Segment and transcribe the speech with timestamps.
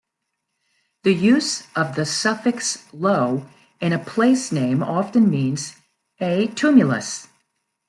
[1.03, 3.45] The use of the suffix "Low"
[3.79, 5.75] in a place name often means
[6.19, 7.27] a tumulus.